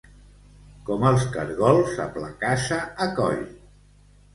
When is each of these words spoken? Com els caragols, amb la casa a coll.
Com 0.87 1.05
els 1.11 1.27
caragols, 1.37 1.95
amb 2.09 2.19
la 2.27 2.33
casa 2.49 2.85
a 3.09 3.13
coll. 3.23 3.51